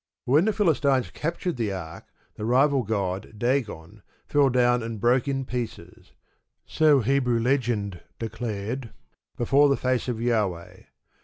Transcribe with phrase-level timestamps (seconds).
[0.25, 5.27] But when the Philistines captured the ark, the rival god, Dagon, fell down and broke
[5.27, 6.13] in pieces
[6.65, 8.93] so Hebrew legend declared
[9.37, 10.85] before the face of Jahweh.